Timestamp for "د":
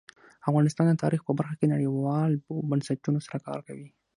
0.89-1.01